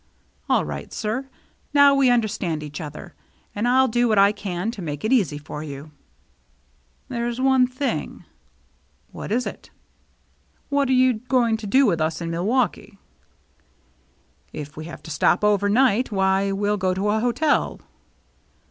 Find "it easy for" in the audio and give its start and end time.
5.05-5.61